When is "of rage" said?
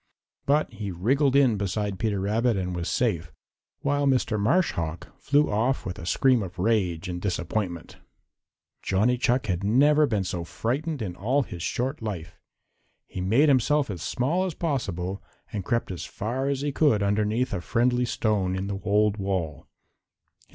6.41-7.07